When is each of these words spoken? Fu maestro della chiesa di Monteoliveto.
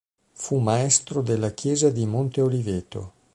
Fu 0.33 0.57
maestro 0.57 1.21
della 1.21 1.51
chiesa 1.51 1.91
di 1.91 2.07
Monteoliveto. 2.07 3.13